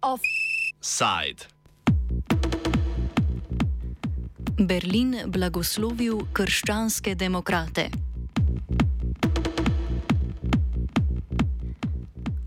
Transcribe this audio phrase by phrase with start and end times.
[0.00, 1.44] Offside.
[4.56, 7.90] Berlin blagoslovil krščanske demokrate.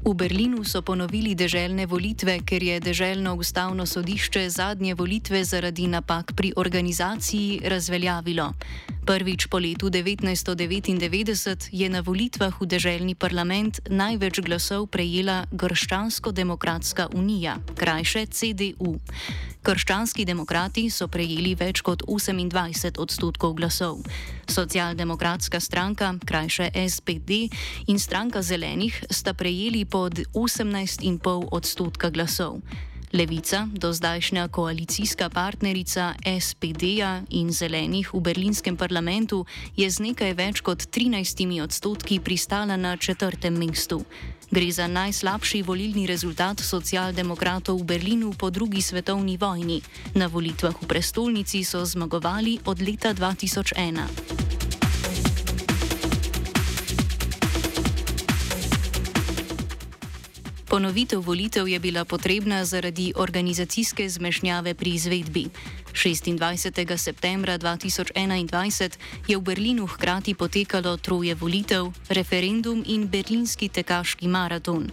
[0.09, 6.33] V Berlinu so ponovili deželne volitve, ker je deželno ustavno sodišče zadnje volitve zaradi napak
[6.33, 8.53] pri organizaciji razveljavilo.
[9.09, 17.57] Prvič po letu 1999 je na volitvah v deželni parlament največ glasov prejela Grščansko-demokratska unija,
[17.73, 19.01] krajše CDU.
[19.65, 24.05] Krščanski demokrati so prejeli več kot 28 odstotkov glasov.
[24.45, 27.49] Socialdemokratska stranka, krajše SPD,
[27.89, 32.61] in stranka zelenih sta prejeli pod 18,5 odstotka glasov.
[33.13, 40.61] Levica, do zdajšnja koalicijska partnerica SPD-ja in zelenih v berlinskem parlamentu, je z nekaj več
[40.61, 44.05] kot 13 odstotki pristala na četrtem mestu.
[44.51, 49.81] Gre za najslabši volilni rezultat socialdemokratov v Berlinu po drugi svetovni vojni.
[50.13, 54.38] Na volitvah v prestolnici so zmagovali od leta 2001.
[60.79, 65.49] Ponovitev volitev je bila potrebna zaradi organizacijske zmešnjave pri izvedbi.
[65.93, 66.97] 26.
[66.97, 74.87] septembra 2021 je v Berlinu hkrati potekalo troje volitev, referendum in berlinski tekaški maraton.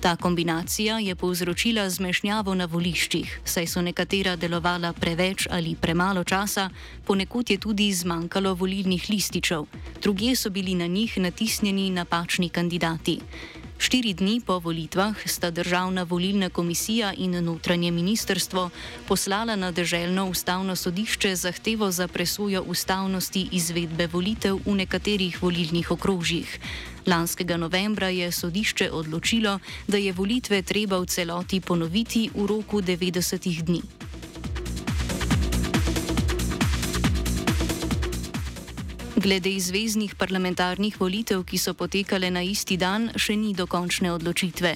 [0.00, 6.70] Ta kombinacija je povzročila zmešnjavo na voliščih, saj so nekatera delovala preveč ali premalo časa,
[7.04, 9.68] ponekod je tudi zmanjkalo volilnih lističev,
[10.02, 13.20] druge so bili na njih natisnjeni napačni kandidati.
[13.78, 18.70] Štiri dni po volitvah sta Državna volilna komisija in notranje ministrstvo
[19.08, 26.58] poslala na Državno ustavno sodišče zahtevo za presojo ustavnosti izvedbe volitev v nekaterih volilnih okrožjih.
[27.06, 33.62] Lanskega novembra je sodišče odločilo, da je volitve treba v celoti ponoviti v roku 90
[33.62, 33.95] dni.
[39.26, 44.70] Glede izveznih parlamentarnih volitev, ki so potekale na isti dan, še ni dokončne odločitve.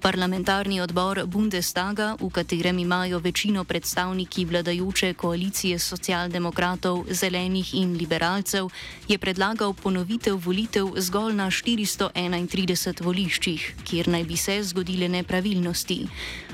[0.00, 8.70] Parlamentarni odbor Bundestaga, v katerem imajo večino predstavniki vladajoče koalicije socialdemokratov, zelenih in liberalcev,
[9.08, 16.00] je predlagal ponovitev volitev zgolj na 431 voliščih, kjer naj bi se zgodile nepravilnosti.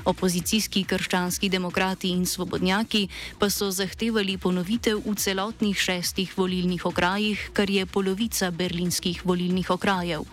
[0.05, 3.07] Opozicijski krščanski demokrati in svobodnjaki
[3.39, 10.27] pa so zahtevali ponovitev v celotnih šestih volilnih okrajih, kar je polovica berlinskih volilnih okrajev.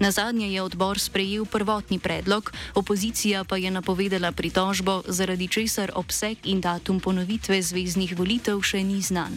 [0.00, 6.38] Na zadnje je odbor sprejel prvotni predlog, opozicija pa je napovedala pritožbo, zaradi česar obseg
[6.44, 9.36] in datum ponovitve zvezdnih volitev še ni znan.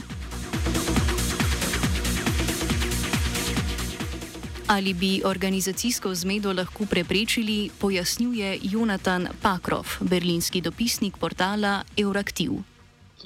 [4.72, 12.63] Ali bi organizacijsko zmedo lahko preprečili, pojasnjuje Jonathan Pakrov, berlinski dopisnik portala Euraktiv.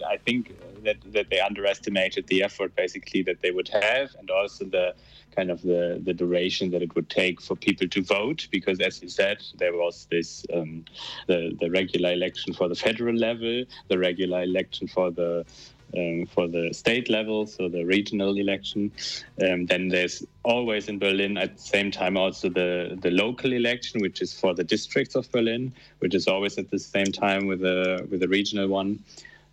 [0.01, 0.49] I think
[0.87, 4.95] that, that they underestimated the effort basically that they would have and also the
[5.35, 9.01] kind of the, the duration that it would take for people to vote because as
[9.01, 10.85] you said there was this um,
[11.27, 15.45] the, the regular election for the federal level the regular election for the
[15.95, 18.91] um, for the state level, so the regional election.
[19.41, 24.01] Um, then there's always in Berlin at the same time also the, the local election,
[24.01, 27.61] which is for the districts of Berlin, which is always at the same time with
[27.61, 28.99] the with the regional one.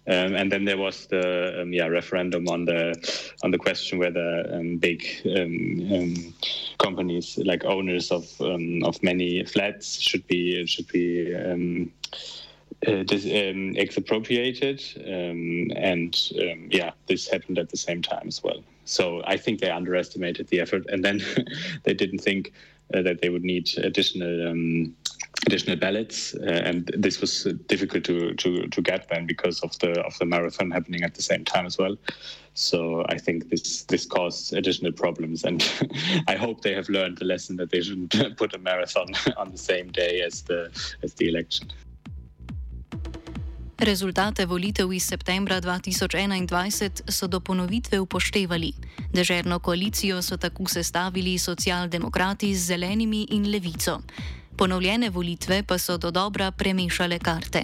[0.07, 2.95] Um, and then there was the um, yeah referendum on the
[3.43, 6.35] on the question whether um, big um, um,
[6.79, 14.83] companies like owners of um, of many flats should be should be uh, dis, expropriated.
[15.07, 16.15] And
[16.71, 18.63] yeah this happened at the same time as well.
[18.85, 20.85] So I think they underestimated the effort.
[20.89, 21.21] And then
[21.85, 22.53] they didn't think
[22.93, 24.51] uh, that they would need additional
[25.47, 30.01] additional ballots, uh, and this was difficult to, to, to get then because of the
[30.03, 31.97] of the marathon happening at the same time as well.
[32.55, 35.63] So I think this this caused additional problems, and
[36.29, 39.59] I hope they have learned the lesson that they shouldn't put a marathon on the
[39.59, 40.71] same day as the
[41.03, 41.69] as the election.
[43.79, 48.73] Rezultate volitev iz septembra 2021 so do ponovitve upoštevali.
[49.13, 54.01] Državno koalicijo so tako sestavili socialdemokrati z zelenimi in levico.
[54.57, 57.63] Ponovljene volitve pa so do dobra premešale karte.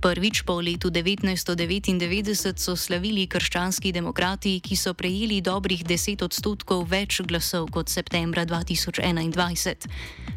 [0.00, 7.20] Prvič po letu 1999 so slavili krščanski demokrati, ki so prejeli dobrih 10 odstotkov več
[7.22, 9.88] glasov kot septembra 2021.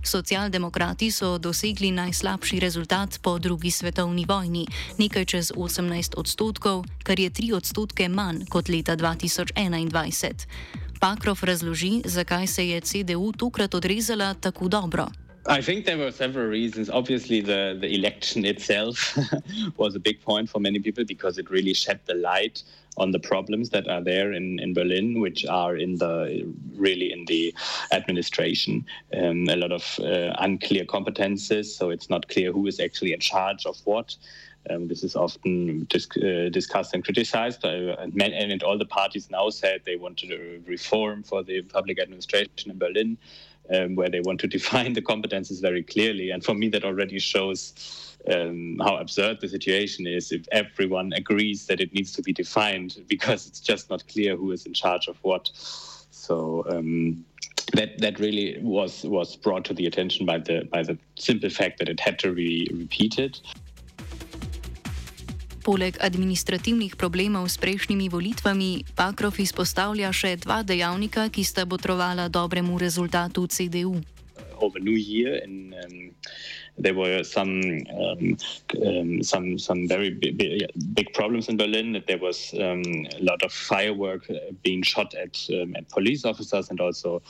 [0.06, 4.68] Socialdemokrati so dosegli najslabši rezultat po drugi svetovni vojni,
[4.98, 10.48] nekaj čez 18 odstotkov, kar je 3 odstotke manj kot leta 2021.
[11.00, 15.27] Pakrov razloži, zakaj se je CDU tokrat odrezala tako dobro.
[15.48, 16.90] I think there were several reasons.
[16.90, 19.18] Obviously, the, the election itself
[19.78, 22.64] was a big point for many people because it really shed the light
[22.98, 26.46] on the problems that are there in, in Berlin, which are in the
[26.76, 27.54] really in the
[27.94, 28.86] administration.
[29.16, 33.20] Um, a lot of uh, unclear competences, so it's not clear who is actually in
[33.20, 34.16] charge of what.
[34.70, 39.30] Um, this is often dis- uh, discussed and criticized, uh, and, and all the parties
[39.32, 43.18] now said they wanted to reform for the public administration in Berlin
[43.74, 46.31] um, where they want to define the competences very clearly.
[46.31, 51.68] And for me, that already shows um, how absurd the situation is if everyone agrees
[51.68, 55.08] that it needs to be defined because it's just not clear who is in charge
[55.08, 55.50] of what.
[55.54, 57.25] So um,
[57.74, 61.80] that that really was was brought to the attention by the by the simple fact
[61.80, 63.40] that it had to be repeated.
[65.68, 72.80] Poleg administrativnih problemov s prejšnjimi volitvami, Pakrov izpostavlja še dva dejavnika, ki sta botrovala dobremu
[72.80, 74.00] rezultatu CDU.
[74.62, 76.12] Over New Year and um,
[76.77, 78.38] there were some um,
[78.86, 80.38] um, some some very big,
[80.94, 81.94] big, problems in Berlin.
[81.94, 82.83] That there was um,
[83.15, 87.21] a lot of firework uh, being shot at um, at police officers and also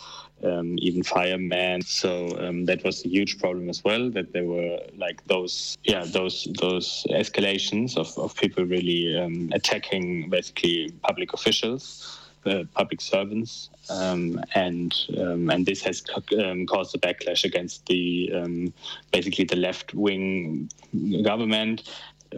[0.43, 1.81] even firemen.
[1.81, 2.29] So
[2.65, 4.09] that was a huge problem as well.
[4.09, 9.15] That there were like those yeah those those escalations of, of people really
[9.53, 12.19] attacking basically public officials
[12.73, 16.03] public servants, um, and um, and this has
[16.39, 18.73] um, caused a backlash against the um,
[19.11, 20.69] basically the left wing
[21.23, 21.83] government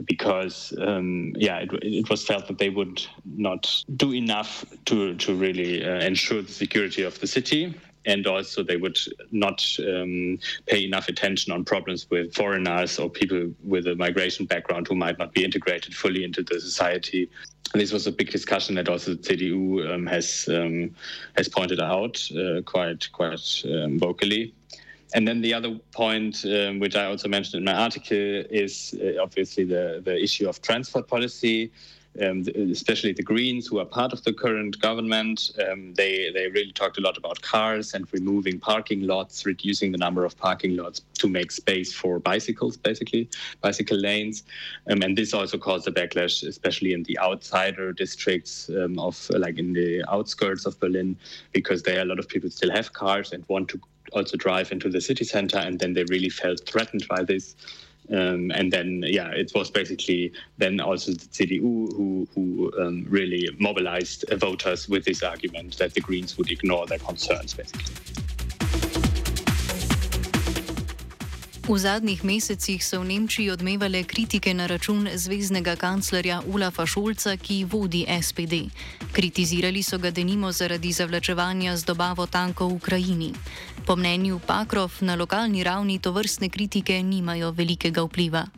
[0.06, 5.36] because um, yeah, it, it, was felt that they would not do enough to to
[5.36, 7.74] really uh, ensure the security of the city.
[8.10, 8.98] And also, they would
[9.32, 14.88] not um, pay enough attention on problems with foreigners or people with a migration background
[14.88, 17.30] who might not be integrated fully into the society
[17.74, 20.96] this was a big discussion that also the CDU um, has um,
[21.38, 24.54] has pointed out uh, quite quite um, vocally.
[25.14, 29.22] And then the other point, um, which I also mentioned in my article, is uh,
[29.22, 31.72] obviously the the issue of transport policy
[32.22, 36.72] um, especially the Greens, who are part of the current government, um, they they really
[36.72, 41.02] talked a lot about cars and removing parking lots, reducing the number of parking lots
[41.20, 43.30] to make space for bicycles, basically
[43.62, 44.44] bicycle lanes,
[44.90, 49.58] um, and this also caused a backlash, especially in the outsider districts um, of like
[49.58, 51.18] in the outskirts of Berlin,
[51.52, 53.80] because there are a lot of people still have cars and want to
[54.14, 57.56] also drive into the city center, and then they really felt threatened by this.
[58.12, 63.48] Um, and then, yeah, it was basically then also the CDU who, who um, really
[63.60, 68.29] mobilized voters with this argument that the Greens would ignore their concerns, basically.
[71.70, 77.70] V zadnjih mesecih so v Nemčiji odmevale kritike na račun zvezdnega kanclerja Ulafa Šolca, ki
[77.70, 78.74] vodi SPD.
[79.14, 83.32] Kritizirali so ga denimo zaradi zavlačevanja z dobavo tankov v Ukrajini.
[83.86, 88.50] Po mnenju Pakrov na lokalni ravni to vrstne kritike nimajo velikega vpliva.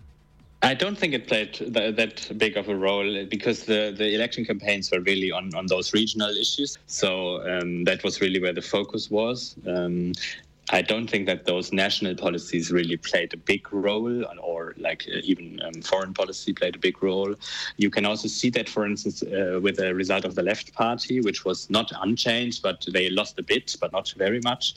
[0.63, 4.45] I don't think it played that, that, big of a role because the, the election
[4.45, 6.77] campaigns were really on, on those regional issues.
[6.87, 9.57] So um, that was really where the focus was.
[9.67, 10.13] Um,
[10.71, 15.19] I don't think that those national policies really played a big role, or like uh,
[15.23, 17.35] even um, foreign policy played a big role.
[17.77, 21.19] You can also see that, for instance, uh, with the result of the Left Party,
[21.19, 24.75] which was not unchanged, but they lost a bit, but not very much.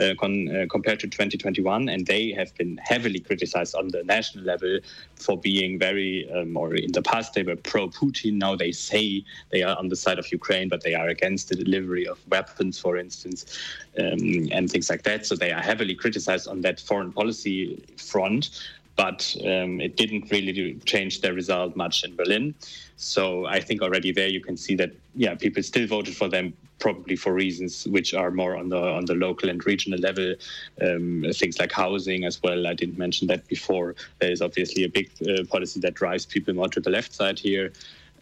[0.00, 4.44] Uh, con, uh, compared to 2021, and they have been heavily criticized on the national
[4.44, 4.78] level
[5.16, 8.34] for being very, um, or in the past they were pro-Putin.
[8.34, 11.56] Now they say they are on the side of Ukraine, but they are against the
[11.56, 13.58] delivery of weapons, for instance,
[13.98, 15.26] um, and things like that.
[15.26, 18.50] So they are heavily criticized on that foreign policy front
[18.98, 22.52] but um, it didn't really change their result much in Berlin.
[22.96, 26.52] So I think already there you can see that yeah, people still voted for them
[26.80, 30.34] probably for reasons which are more on the on the local and regional level.
[30.82, 32.66] Um, things like housing as well.
[32.66, 33.94] I didn't mention that before.
[34.18, 37.38] There is obviously a big uh, policy that drives people more to the left side
[37.38, 37.72] here.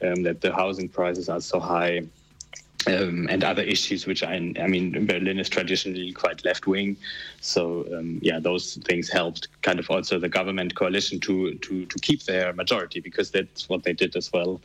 [0.02, 2.02] Um, that the housing prices are so high
[2.86, 6.96] um, and other issues, which I, I mean, Berlin is traditionally quite left wing,
[7.40, 11.98] so um, yeah, those things helped kind of also the government coalition to to to
[12.00, 14.60] keep their majority because that's what they did as well.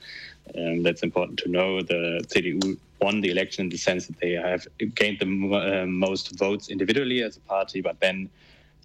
[0.55, 1.81] Um, that's important to know.
[1.81, 6.37] The CDU won the election in the sense that they have gained the uh, most
[6.37, 8.29] votes individually as a party, but then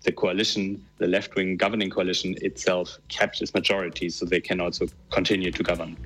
[0.03, 4.87] the coalition, the left wing governing coalition itself, kept its majority, so they can also
[5.11, 5.97] continue to govern.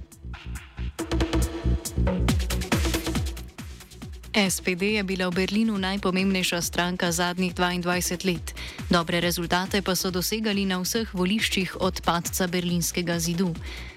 [4.30, 8.54] SPD je bila v Berlinu najpomembnejša stranka zadnjih 22 let.
[8.90, 13.50] Dobre rezultate pa so dosegali na vseh voliščih od padca berlinskega zidu.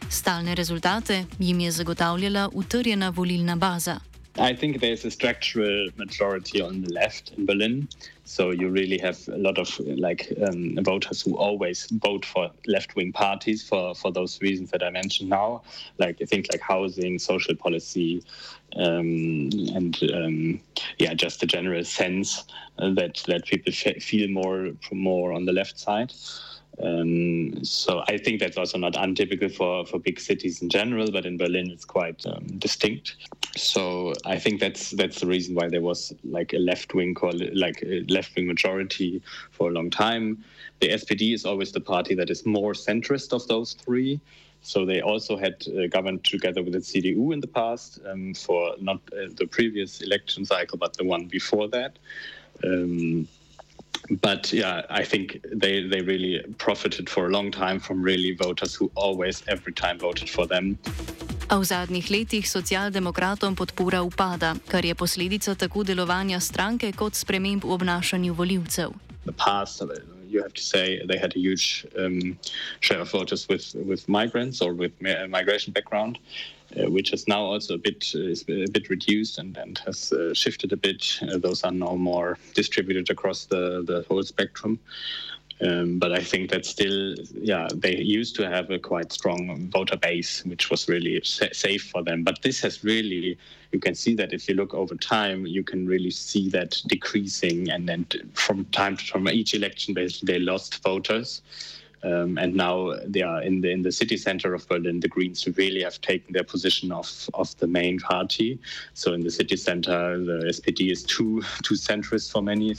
[0.10, 4.13] Stalne rezultate jim je zagotavljala utrjena volilna baza.
[4.40, 7.88] I think there's a structural majority on the left in Berlin.
[8.24, 13.12] So you really have a lot of like um, voters who always vote for left-wing
[13.14, 15.62] parties for, for those reasons that I mentioned now,
[16.00, 18.24] like I think like housing, social policy,
[18.76, 20.62] um, and um,
[20.98, 22.44] yeah, just the general sense
[22.78, 26.12] that that people feel more more on the left side.
[26.82, 31.26] Um, so I think that's also not untypical for, for big cities in general, but
[31.26, 33.16] in Berlin it's quite um, distinct.
[33.56, 37.16] So I think that's that's the reason why there was like a left wing
[37.54, 40.44] like left wing majority for a long time.
[40.80, 44.20] The SPD is always the party that is more centrist of those three.
[44.64, 48.76] So they also had uh, governed together with the CDU in the past um, for
[48.80, 52.00] not uh, the previous election cycle, but the one before that.
[52.64, 53.28] Um,
[54.10, 58.76] but yeah, I think they, they really profited for a long time from really voters
[58.76, 60.78] who always, every time voted for them.
[61.50, 67.64] A v zadnjih letih socialdemokratom podpora upada, kar je posledica tako delovanja stranke kot sprememb
[67.64, 68.96] v obnašanju voljivcev.
[70.34, 72.40] You have to say they had a huge um,
[72.80, 76.20] share of voters with, with migrants or with migration background.
[76.76, 80.12] Uh, which is now also a bit uh, is a bit reduced and, and has
[80.12, 81.20] uh, shifted a bit.
[81.38, 84.80] those are now more distributed across the, the whole spectrum.
[85.62, 89.96] Um, but I think that still, yeah, they used to have a quite strong voter
[89.96, 92.24] base, which was really sa safe for them.
[92.24, 93.38] But this has really,
[93.72, 97.70] you can see that if you look over time, you can really see that decreasing.
[97.70, 101.42] And then from time to from each election, basically, they lost voters.
[102.04, 105.00] Um, and now they are in the in the city center of Berlin.
[105.00, 108.60] The Greens really have taken their position of of the main party.
[108.94, 112.76] So in the city center, the SPD is too too centrist for many.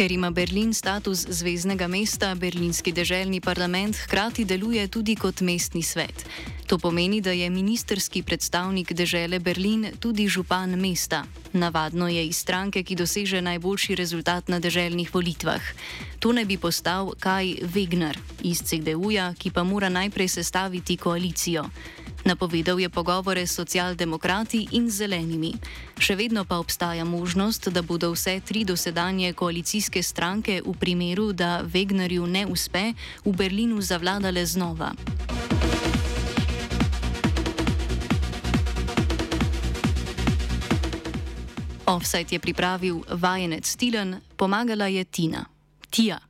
[0.00, 6.24] Ker ima Berlin status zvezdnega mesta, berlinski deželni parlament hkrati deluje tudi kot mestni svet.
[6.70, 11.24] To pomeni, da je ministerski predstavnik dežele Berlin tudi župan mesta.
[11.52, 15.58] Navadno je iz stranke, ki doseže najboljši rezultat na deželnih volitvah.
[16.22, 18.14] To naj bi postal Kaj Wegner
[18.46, 21.64] iz CDU-ja, ki pa mora najprej sestaviti koalicijo.
[22.24, 25.50] Napovedal je pogovore s socialdemokrati in zelenimi.
[25.98, 31.64] Še vedno pa obstaja možnost, da bodo vse tri dosedanje koalicijske stranke v primeru, da
[31.66, 32.92] Wegnerju ne uspe,
[33.24, 34.94] v Berlinu zavladale znova.
[41.90, 45.44] Offside je pripravil vajenec Stilen, pomagala je Tina.
[45.90, 46.29] Tija.